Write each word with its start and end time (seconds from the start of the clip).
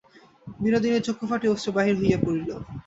বিনোদিনীর 0.61 1.05
চক্ষু 1.07 1.25
ফাটিয়া 1.29 1.53
অশ্রু 1.53 1.71
বাহির 1.77 1.95
হইয়া 1.99 2.19
পড়িল। 2.23 2.49